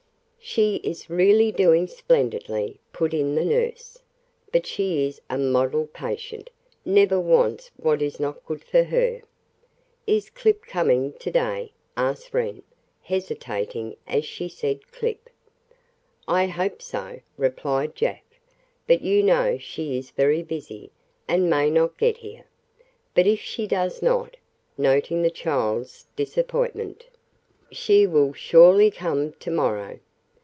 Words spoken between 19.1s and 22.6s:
know she is very busy, and may not get here.